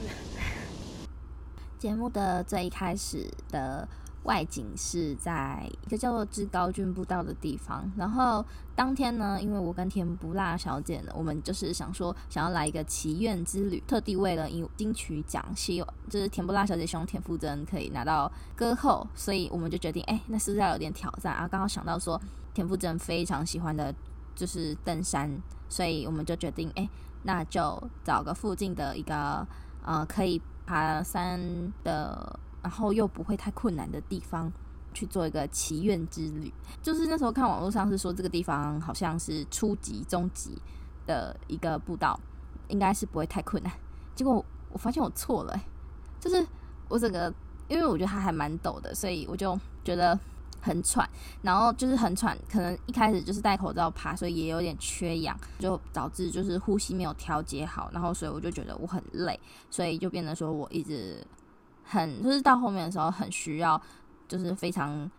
[1.80, 3.88] 节目的最开始的
[4.24, 7.90] 外景是在一个叫做志高郡步道的地方。
[7.96, 21.48] 然后当天呢，因为我跟田不辣小姐呢，我们就是想说想要来一个祈愿之旅，特地为了赢金曲奖，希望就是田不辣小姐希望田馥甄可以拿到歌后，所以我们就决定，哎，那是不是要有点挑战啊？
[21.48, 22.20] 刚好想到说
[22.52, 23.94] 田馥甄非常喜欢的
[24.34, 25.30] 就是登山，
[25.68, 26.88] 所以我们就决定，哎，
[27.22, 29.46] 那就找个附近的一个
[29.84, 32.38] 呃可以爬山的。
[32.62, 34.52] 然后又不会太困难的地方
[34.92, 40.60] 去做一个祈愿之旅，就是那时候看网络上是说这个地方好像是初级、中级
[41.06, 42.20] 的一个步道，
[42.68, 43.72] 应该是不会太困难。
[44.14, 45.62] 结果我发现我错了，欸，
[46.20, 46.46] 就是
[46.86, 47.32] 我整个
[47.66, 50.20] 因为我觉得它还蛮陡的，所以我就觉得
[50.60, 51.08] 很喘，
[51.42, 59.38] 然后就是很喘，可能一开始就是戴口罩爬，所以也有点缺氧，就导致就是呼吸没有调节好，然后所以我就觉得我很累，
[59.70, 61.24] 所以就变得说我一直。
[61.82, 63.80] 很就是到后面的时候很需要，
[64.28, 65.10] 就是非常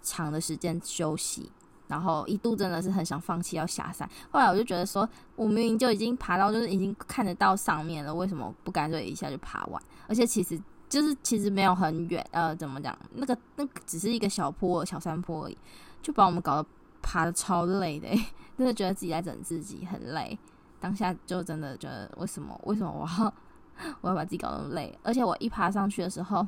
[0.00, 1.50] 长的时间休息，
[1.88, 4.08] 然后一度真的是很想放弃要下山。
[4.30, 9.82] 后来我就觉得说，我明明就已经爬到就是已经看得到上面了，为什么不干脆一下就爬完？
[10.06, 10.56] 而且其实
[10.90, 12.94] 就是其实没有很远，呃，怎么讲？
[13.14, 15.56] 那个那个只是一个小坡小山坡而已，
[16.02, 16.68] 就把我们搞得
[17.00, 18.08] 爬得超累的，
[18.58, 20.38] 真的觉得自己在整自己很累。
[20.80, 23.34] 当下就真的觉得为什么为什么我要？
[24.02, 26.46] 我要把自己搞那么累，而且我一爬上去的时候，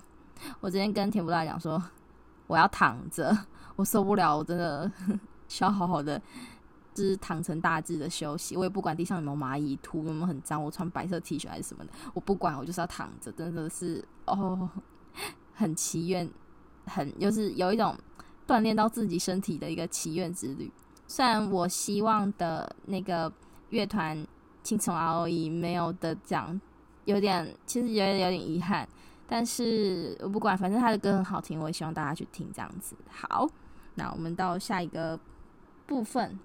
[0.61, 1.83] 我之前跟田不大讲说，
[2.47, 3.35] 我要躺着，
[3.77, 4.91] 我受不了，我真的
[5.49, 6.21] 需要好好的，
[6.95, 8.57] 就是躺成大字的休息。
[8.57, 14.69] 我也不管地上有没有蚂蚁、土有没有很脏，我穿白色 T 恤还是什么的，我不管，我就是要躺着，真的是哦，
[15.55, 16.31] 很祈愿，
[16.87, 17.97] 很就是有一种
[18.47, 20.71] 锻炼到自己身体的一个祈愿之旅。
[21.07, 23.33] 虽然我希望的那个
[23.71, 24.27] 乐团
[24.63, 26.61] 青虫 ROE 没有得奖。
[27.05, 28.89] 有点，其实觉得有点遗憾，
[29.27, 32.95] 但是我不管，反正他的歌很好听，我也希望大家去听这样子。
[33.11, 33.45] 好，
[33.97, 35.19] 那我们到下一个
[35.85, 36.39] 部分。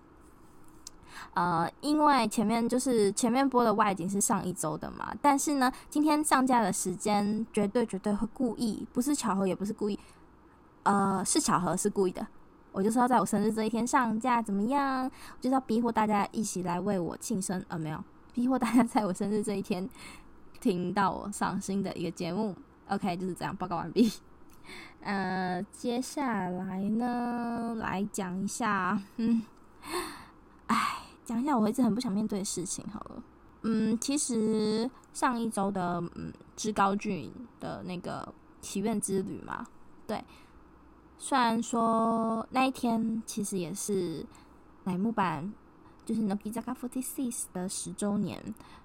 [1.34, 10.00] 呃，因为前面就是前面播的外景是上一周的嘛，但是呢，今天上架的时间绝对绝对会故意，不是巧合，也不是故意，
[10.84, 12.26] 呃，是巧合，是故意的。
[12.72, 15.06] 我就是要在我生日这一天上架，怎么样？
[15.06, 19.90] 我就是要逼迫大家一起来为我庆生，呃，没有，逼迫大家在我生日这一天。
[20.60, 22.56] 听到我上新的一个节目
[22.90, 24.12] ，OK，就是这样报告完毕。
[25.02, 29.44] 呃，接下来呢，来讲一下，嗯，
[30.68, 33.24] 哎，讲一下我一直很不想面对的事情好了。
[33.64, 39.68] 嗯，其实上一周的嗯志高俊的那个祈愿之旅嘛，
[40.06, 40.24] 对，
[41.18, 44.26] 虽然说那一天其实也是
[44.84, 45.52] 乃木坂。
[46.06, 48.42] 就是 Nogizaka 46的十周年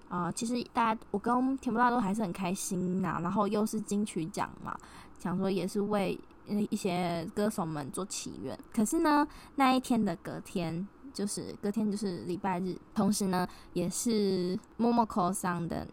[0.09, 4.77] 啊、其实大家我跟田不拉都还是很开心呐、然后又是金曲奖嘛，
[5.19, 8.59] 想说也是为一些歌手们做祈愿。
[8.73, 15.87] 可是呢，那一天的隔天，就是隔天就是礼拜日，同时呢也是 Momoko 上的，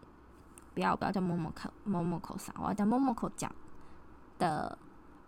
[0.73, 3.53] 不要不要叫 Momoko Momoko 上，我要叫 Momoko 奖
[4.39, 4.77] 的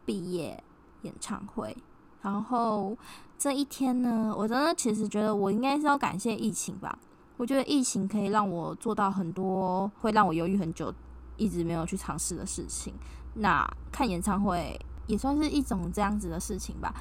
[0.05, 0.63] 毕业
[1.03, 1.77] 演唱会。
[2.21, 2.97] 然后
[3.37, 6.97] 这一天呢，我真的其实觉得我应该是要感谢疫情吧。
[7.35, 10.93] 我觉得疫情可以让我做到很多会让我犹豫很久、
[11.35, 12.93] 一直没有去尝试的事情。
[13.35, 16.93] 那看演唱会也算是一种这样子的事情吧。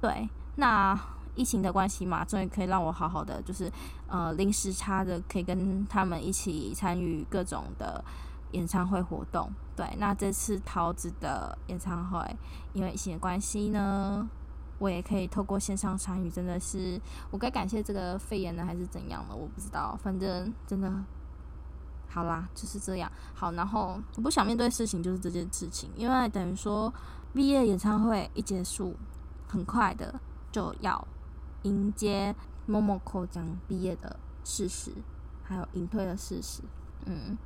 [0.00, 0.94] 对，那
[1.34, 3.70] 疫情的关系嘛，终于可以让我好好的，就是
[4.08, 8.04] 呃临时差的可以跟他们一起参与各种的
[8.52, 9.50] 演唱会活动。
[9.76, 12.36] 对，那这次桃子的演唱会，
[12.72, 14.28] 因为疫情的关系呢。
[14.78, 16.98] 我也可以透过线上参与，真的是
[17.30, 19.36] 我该感谢这个肺炎呢，还是怎样了？
[19.36, 20.90] 我不知道，反正真的
[22.08, 23.12] 好啦，就是这样。
[23.34, 26.90] 好，然后我不想面对事情就是这件事情，因为等于说
[27.34, 28.96] 毕业演唱会一结束，
[29.46, 30.18] 很快的
[30.50, 31.06] 就要
[31.62, 32.34] 迎接
[32.68, 34.92] Momoko 将毕业的事实，
[35.42, 36.62] 还有隐退的事实。
[37.06, 37.36] 嗯，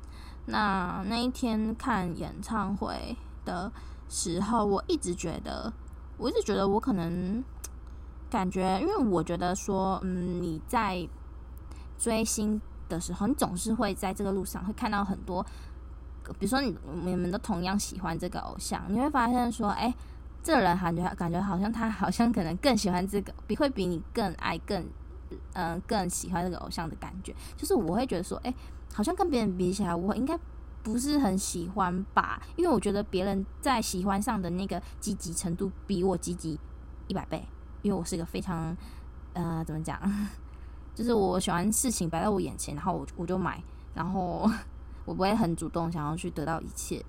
[0.45, 3.71] 那那一天看演唱会的
[4.09, 5.73] 时候，我一直觉得。
[6.17, 7.43] 我一直觉得我可能
[8.29, 11.05] 感觉，因为我觉得说，嗯，你在
[11.97, 15.45] 追星的时候，你总是会在这个路上会看到很多，
[16.39, 16.73] 比如说你
[17.03, 19.93] 你们都同样喜欢这个偶像，你会发现说，哎，
[20.45, 24.85] 这个人感觉感觉好像他好像可能更喜欢这个，比会比你更爱更
[25.53, 28.53] 嗯、更喜欢这个偶像的感觉，就是我会觉得说，哎，
[28.93, 30.39] 好像跟别人比起来，我应该。
[30.85, 36.59] 不是很喜欢吧，因为我觉得别人在喜欢上的那个积极程度比我积极
[37.07, 37.43] 一百倍，
[37.81, 38.77] 因为我是一个非常
[39.33, 39.99] 呃怎么讲，
[40.93, 43.59] 就是我喜欢事情摆在我眼前，然后我我就买，
[43.95, 44.47] 然后
[45.05, 47.03] 我不会很主动想要去得到一切。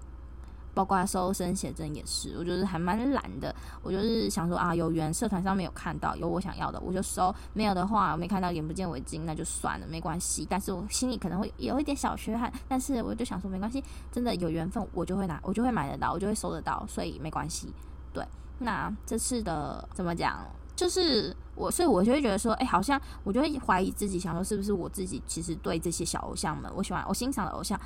[0.76, 3.54] 包括收身写真也是，我就是还蛮懒的。
[3.82, 10.46] 我就是想说啊，有缘社团上面有看到有我想要的，我就收；没有的话，我没看到眼不见为净，那就算了，没关系。
[10.48, 17.72] 但是我心里可能会有一点小缺憾，但是我就想说没关系，真的有缘分，我就会拿，我就会买得到，我就会收得到，所以没关系。
[18.12, 18.22] 对，
[18.58, 20.44] 那这次的怎么讲？
[20.76, 27.80] 就是我，所以我就会觉得说，哎、好像我就会怀疑自己，想说是不是我自己其实对这些小偶像们，我喜欢我欣赏的偶像，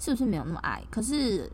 [0.00, 0.82] 是不是没有那么爱？
[0.90, 1.48] 可是，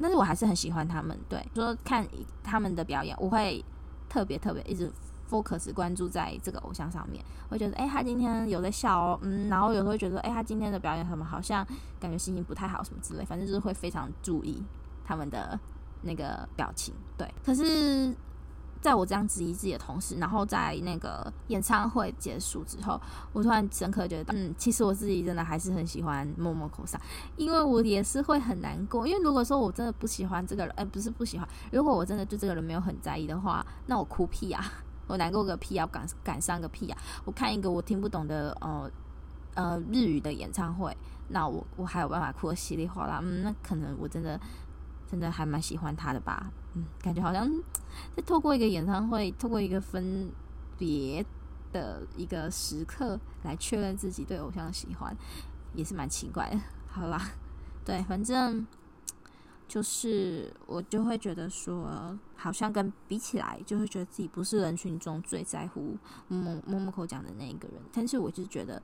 [0.00, 1.18] 但是我还是很喜欢他们。
[1.28, 2.06] 对，说看
[2.42, 3.64] 他们的表演，我会
[4.08, 4.90] 特别特别一直
[5.28, 7.24] focus 关注在这个偶像上面。
[7.48, 11.66] 我会觉得，哎、他今天有在笑哦，嗯，然后有时候觉得，哎、他今天的表演什么好像
[11.98, 14.62] 感觉心情不太好，什么之类，反正就是会非常注意
[15.04, 15.58] 他们的
[16.02, 16.94] 那个表情。
[17.16, 18.14] 对，可是。
[18.80, 22.98] 在我这样质疑自己的同时，然后在那个演唱会结束之后，
[23.32, 27.00] 我突然深刻觉得，嗯，其实我自己真的还是很喜欢 Momoko 桑，
[27.36, 34.64] 因为我也是会很难过，因为如果说我真的不喜欢这个人，哎，不是不喜欢，如果我真的对这个人没有很在意的话，那我哭屁啊，
[35.06, 38.90] 我难过个屁啊，感感伤个屁啊，我看一个我听不懂的呃
[39.54, 40.96] 呃日语的演唱会，
[41.28, 44.40] 那我我还有办法哭得稀里哗啦，嗯，那可能我真的。
[45.10, 47.50] 真的还蛮喜欢他的吧，嗯，感觉好像
[48.14, 50.30] 在透过一个演唱会，透过一个分
[50.78, 51.24] 别
[51.72, 55.16] 的一个时刻来确认自己对偶像的喜欢，
[55.74, 56.60] 也是蛮奇怪的。
[56.86, 57.20] 好啦，
[57.84, 58.64] 对，反正
[59.66, 67.82] 就是我就会觉得说，好像跟比起来，就会觉得自己不是人群中最在乎摸摸摸口讲的那一个人。
[67.92, 68.80] 但是我就觉得，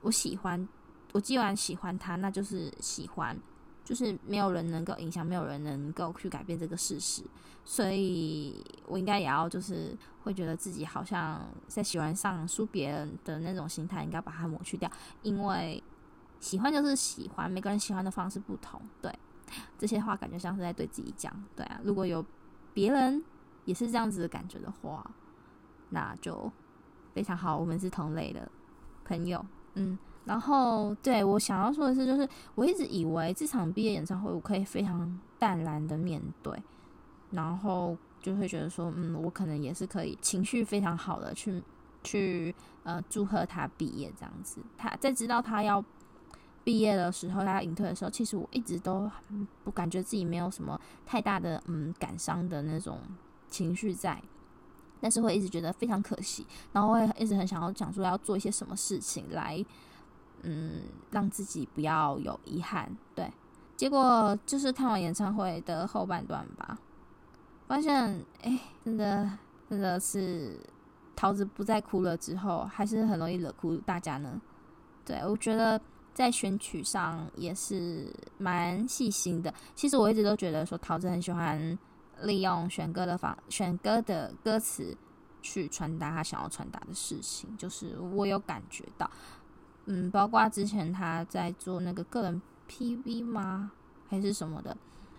[0.00, 0.66] 我喜欢，
[1.12, 3.38] 我既然喜欢他，那就是喜欢。
[3.84, 7.22] 就是没有人能够影响，没有人能够去改变这个事实，
[7.64, 14.90] 所以我应该也要就是会觉得自己好像在喜欢上输别人的那种心态，应该把它抹去掉。
[15.22, 15.82] 因为
[16.38, 18.80] 喜欢就是喜欢，每个人喜欢的方式不同。
[19.00, 19.12] 对，
[19.78, 21.32] 这些话感觉像是在对自己讲。
[21.56, 22.24] 对啊，如果有
[22.72, 23.22] 别人
[23.64, 25.10] 也是这样子的感觉的话，
[25.90, 26.50] 那就
[27.12, 27.56] 非常好。
[27.56, 28.50] 我们是同类的
[29.04, 29.98] 朋友，嗯。
[30.24, 36.56] 然后，对，我想要说的是，就是我一直以为这场毕业演唱会我可以非常淡然的面对，
[37.32, 41.60] 然后就会觉得说，嗯，我可能也是可以情绪非常好的去
[42.04, 42.54] 去
[42.84, 44.60] 呃祝贺他毕业这样子。
[44.78, 45.84] 他在知道他要
[46.62, 49.10] 毕业的时候，他要隐退的时候，其实我一直都
[49.64, 53.00] 不感觉自己没有什么太大的嗯感伤的那种
[53.48, 54.22] 情绪在，
[55.00, 59.66] 但是会一直觉得非常可惜，然后会一直很想要讲说要做一些什么事情来。
[60.42, 62.94] 嗯，让自己不要有遗憾。
[63.14, 63.32] 对，
[63.76, 66.78] 结果就是看完演唱会的后半段吧，
[67.66, 69.30] 发现哎，真的
[69.68, 70.58] 真的是
[71.14, 74.40] 桃子不再哭了之后，还是很容易惹哭大家呢。
[75.04, 75.80] 对，我觉得
[76.14, 79.52] 在选曲上也是蛮细心的。
[79.74, 81.78] 其实我一直都觉得说桃子很喜欢
[82.22, 84.96] 利用选歌的方选歌的歌词
[85.40, 89.10] 去传达他想要传达的事情，就是我有感觉到。
[89.86, 93.72] 嗯，包括之前他在做那个个人 PV 吗，
[94.08, 94.76] 还是什么的，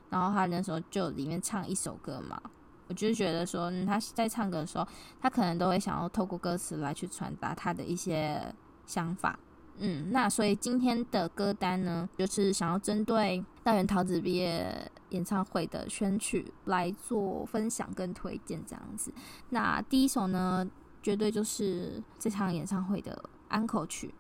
[0.10, 2.42] 然后他那时候就里面唱一首歌嘛，
[2.88, 4.88] 我就觉得说，嗯，他在唱歌的时候，
[5.22, 9.38] 他可能都会想要透过歌词来去传达他的一些想法。
[9.80, 19.12] 嗯，那所以今天的歌单呢，就是想要针对大原桃子毕业演唱会的选曲来做分享跟推荐这样子。
[19.50, 20.66] 那第一首呢，
[21.02, 24.14] 绝对就是这场演唱会的安可曲。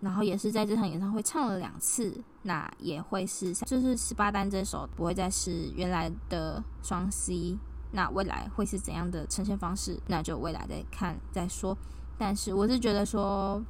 [0.00, 7.58] 然后也是在这场演唱会唱了两次，那也会是就是十八单这首不会再是原来的双 C，
[7.92, 11.76] 那未来会是怎样的呈现方式，那就未来再看再说。
[12.16, 13.62] 但是我是觉得说，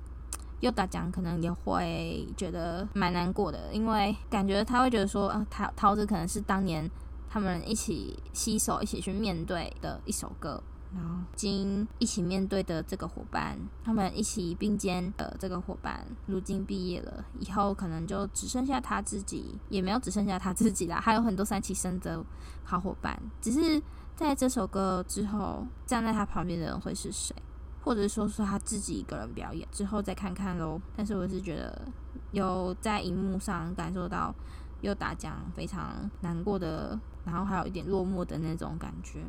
[0.61, 6.89] 又大奖可能也会觉得蛮难过的，因为感觉他会觉得说，啊，桃桃子可能是当年
[7.29, 10.63] 他们一起携手一起去面对的一首歌。
[10.93, 22.25] 然后，今一起面对的这个伙伴，他们一起并肩的这个伙伴，如今毕业了，以后可能就只剩下他自己，也没有只剩下他自己啦，还有很多三期生的
[22.65, 23.17] 好伙伴。
[23.41, 23.81] 只是
[24.17, 27.37] 在这首歌之后，站在他旁边的人会是谁，
[27.85, 30.81] 或者说是他自己一个人表演之后再看看喽。
[30.97, 31.87] 但是我是觉得
[32.33, 34.35] 有在荧幕上感受到
[34.81, 39.21] 又打奖非常难过的，然后还有一点落寞的那种感觉。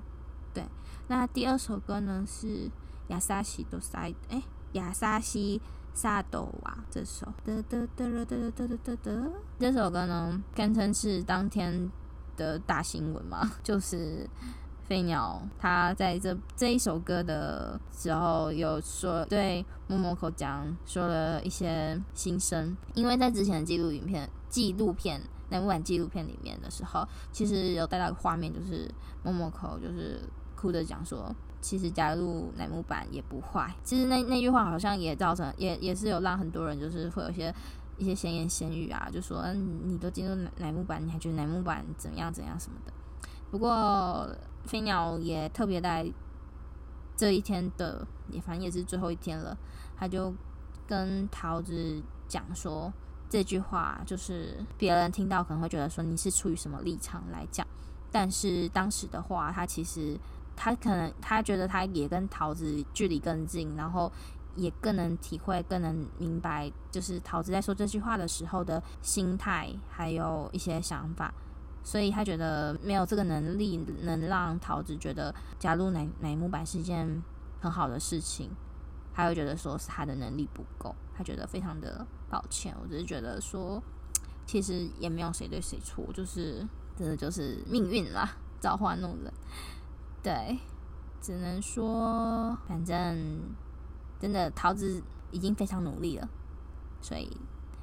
[0.53, 0.63] 对，
[1.07, 2.69] 那第二首歌呢是
[3.07, 4.41] 亚萨西多塞，哎，
[4.73, 5.61] 亚萨西
[5.93, 9.11] 萨斗瓦这首，哒哒哒哒哒哒哒哒哒。
[9.59, 11.89] 这首歌呢，堪称是当天
[12.37, 14.29] 的大新闻嘛，就是
[14.83, 28.89] 飞鸟他在这这一首歌的时候有说对默默口讲说了一些心声，因为在之前的纪录影片纪录片乃木坂纪录片里面的时候，其实有带到画面，就是
[29.23, 30.21] 默默口就是
[30.61, 33.73] 哭着讲说，其实加入乃木板也不坏。
[33.83, 37.53] 其实那那句话好像也造成，也也是有让很多人就是会有些
[37.97, 42.93] 一些闲言闲语啊，就说，你都进入乃乃木板，你还觉得乃木板怎样怎样什么的。
[43.49, 44.29] 不过
[44.65, 46.05] 飞鸟也特别在
[47.17, 49.57] 这一天的，也反正也是最后一天了，
[49.97, 50.31] 他就
[50.87, 52.93] 跟桃子讲说。
[53.31, 57.65] 这句话就是别人听到可能会觉得说你是出于什么立场来讲，
[58.11, 60.19] 但是当时的话，他其实
[60.63, 64.11] 他可能他觉得他也跟桃子距离更近，然后
[64.55, 71.33] 也更能体会、更能明白，就是桃子在说这句话的时候的心态，还有一些想法，
[71.83, 77.23] 所以他觉得没有这个能力能让桃子觉得加入奶奶木板是一件
[77.59, 78.51] 很好的事情。
[79.15, 82.71] 他会觉得说是他的能力不够，他觉得非常的抱歉。
[82.79, 83.81] 我只是觉得说，
[84.45, 86.63] 其实也没有谁对谁错，就是
[86.95, 89.33] 真的就是命运啦， 造化弄人。
[90.23, 90.59] 对，
[91.19, 93.55] 只能说，反正
[94.19, 95.01] 真的桃子
[95.31, 96.29] 已经非常努力了，
[97.01, 97.37] 所以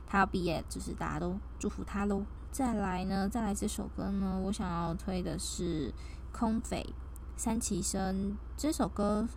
[0.07, 2.22] 他要毕业，就是大家都祝福他喽。
[2.51, 5.93] 再来呢，再来这首歌呢，我想要推的是
[6.32, 6.95] 空匪
[7.36, 9.28] 三期生这首歌。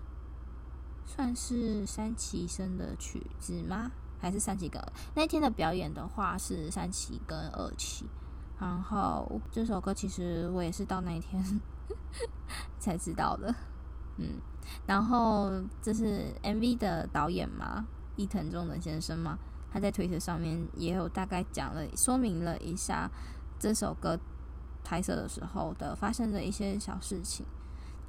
[1.04, 3.91] 算是三期生的曲子吗？
[4.22, 4.82] 还是三期跟
[5.14, 8.06] 那天的表演的话是三期跟二期？
[8.58, 11.43] 然后这首歌其实我也是到那一天
[12.80, 13.54] 才知道的，
[14.18, 14.39] 嗯。
[14.86, 17.86] 然后这是 MV 的导演嘛，
[18.16, 19.38] 伊藤忠的先生嘛，
[19.72, 23.10] 他在推特上面也有大概讲了，说明了一下
[23.60, 24.18] 这首歌
[24.84, 27.46] 拍摄的时候的发生的一些小事情。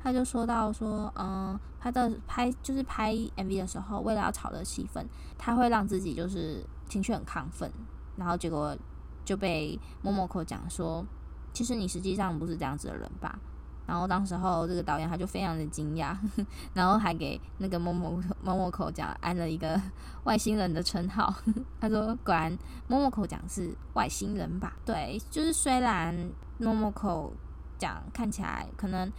[0.02, 5.04] 他就说到说，嗯，他的拍就是拍 MV 的时候，为了要炒热气氛，
[5.38, 7.70] 他会让自己就是情绪很亢奋，
[8.16, 8.76] 然后结果
[9.24, 11.04] 就被默默口讲说，
[11.52, 13.38] 其实你实际上不是这样子的人吧？
[13.86, 16.16] 然后当时候这个导演他就非常的惊讶，
[16.74, 19.80] 然后还给那个某某某某口讲安了一个
[20.24, 21.34] 外星人的称号。
[21.80, 22.56] 他说，果然
[22.88, 24.74] Momoko 讲是外星人吧？
[24.84, 26.14] 对，就是虽然
[26.60, 27.30] Momoko
[27.78, 29.10] 讲看起来可能。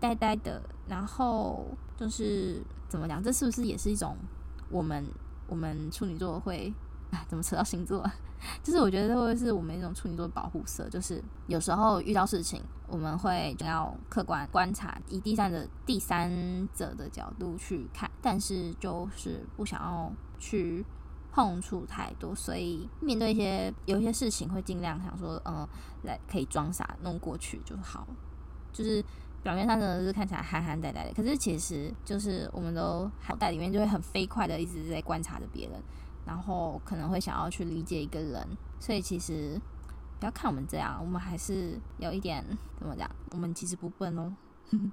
[0.00, 3.22] 呆呆的，然后就是怎么讲？
[3.22, 4.16] 这是不是也是一种
[4.70, 5.04] 我们
[5.46, 6.72] 我们处女座会
[7.10, 7.24] 啊？
[7.28, 8.04] 怎么扯到星座？
[8.62, 16.30] 就是我觉得会是我们一种处女座的保护色，就是有时候遇到事情，我们会想要客观观察，以第三者第三
[16.74, 20.84] 者的角度去看，但是就是不想要去
[21.32, 25.68] 碰触太多，所以面对一些有一些事情会尽量想说，嗯，
[26.04, 28.06] 来可以装傻弄过去就好，
[28.72, 29.04] 就是。
[29.42, 35.82] 表面上真的是看起来憨憨呆呆的，可是其实就是我们都脑袋里面就会很飞快的一直在观察着别人，
[36.26, 38.46] 然后可能会想要去理解一个人，
[38.78, 39.60] 所以其实
[40.18, 42.44] 不要看我们这样，我们还是有一点
[42.78, 44.34] 怎么讲，我们其实不笨哦。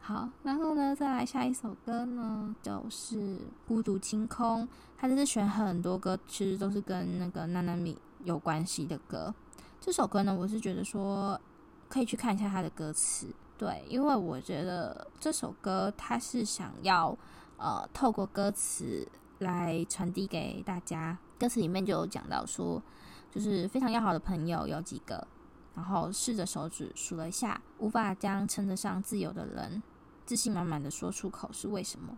[0.00, 3.18] 好，然后呢，再来下一首歌呢，就是
[3.66, 4.64] 《孤独清空》，
[4.98, 9.34] 他这是选很多歌，其实都是跟那个娜娜米有关系的歌。
[9.80, 11.40] 这首歌呢，我是觉得说
[11.88, 13.34] 可以去看一下他的歌词。
[13.56, 17.16] 对，因为我觉得这首歌它是想要
[17.56, 19.08] 呃透过歌词
[19.44, 21.16] 来传递给大家。
[21.38, 22.82] 歌词里面就有讲到说，
[23.30, 25.26] 就是非常要好的朋友有几个，
[25.74, 29.82] 然后试着手指数了一下，无法将称得上自由的人
[30.26, 32.16] 自信满满的说出口是为什么？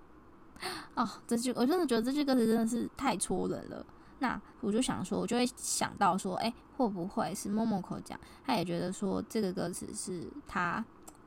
[0.95, 3.85] 哦，这句我真的觉得这句歌词真的是太戳人了。
[4.19, 10.85] 那我就想说，我就会想到说，哎，会不会是默默口讲，他也觉得说这个歌词是他。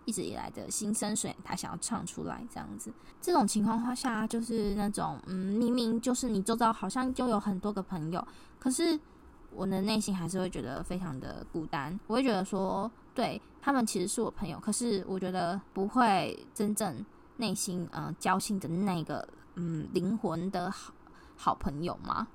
[0.09, 2.91] 一直以来的心声，所以他想要唱出来这样子。
[3.21, 8.99] 这种情况下，就是那种嗯，明明就是你周遭好像就有很多个朋友，可是
[9.53, 11.99] 我的内心还是会觉得非常的孤单。
[12.07, 17.05] 我会觉得说，对他们其实是我朋友，可是我觉得不会真正
[17.37, 20.91] 内心嗯交心的那个嗯灵魂的好
[21.37, 22.27] 好朋友嘛。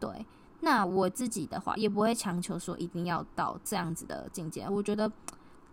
[0.00, 0.26] 对，
[0.58, 4.68] 那我自己的话也不会强求说一定要到这样子的境界。
[4.68, 5.08] 我觉得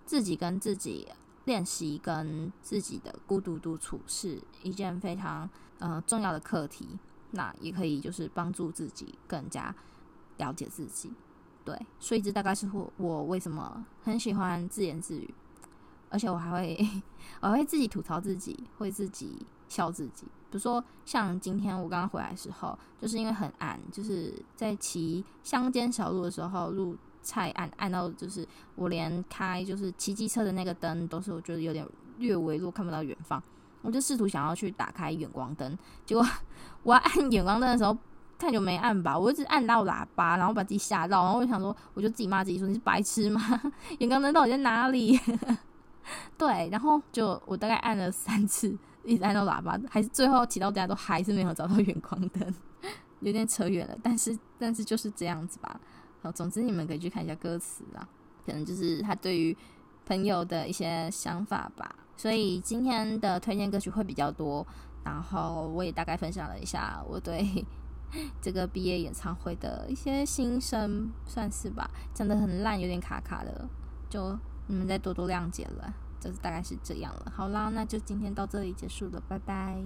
[0.06, 1.08] 自己跟自己。
[1.50, 6.88] 练习跟自己的孤独独处是一件非常呃重要的课题，
[7.32, 9.76] 那也可以就是帮助自己更加
[10.38, 11.12] 了解自己。
[11.66, 15.34] 对，所以这大概是我我为什么很喜欢自言自语，
[16.12, 16.78] 而且我还会
[17.42, 20.26] 我会自己吐槽自己，会自己笑自己。
[20.52, 26.96] 比如说像今天我刚刚回来的时候，就是因为很暗，就是在骑乡间小路的时候路。
[27.22, 31.86] 菜按按到就是我连开就是骑机车的那个灯都是我觉得有点
[32.18, 33.42] 略微弱，看不到远方。
[33.82, 36.26] 我就试图想要去打开远光灯，结果
[36.84, 37.98] 我要按远光灯的时候，
[38.38, 43.42] 太久没按吧，我一直按到喇叭，然后把自己吓到，然后我就想说，我就自己骂自己说你是白痴吗？
[44.00, 45.18] 远光灯到底在哪里？
[46.38, 52.54] 对，然后就我大概按了三次，一直按到喇叭，还是最后骑到家都还是没有找到远光灯，
[53.22, 55.80] 有点扯远了，但是但是就是这样子吧。
[56.22, 58.08] 好，总之你们可以去看一下歌词啊，
[58.46, 59.56] 可能就是他对于
[60.06, 61.96] 朋友的一些想法吧。
[62.18, 64.66] 所以今天的推荐歌曲会比较多，
[65.04, 67.66] 然后我也大概分享了一下我对。
[68.42, 73.70] 这个毕业演唱会的一些心声，算是吧，讲得很烂，有点卡卡的，
[74.10, 77.32] 就你们再多多谅解了，就是大概是这样了。
[77.36, 79.84] 好啦，那就今天到这里结束了，拜拜。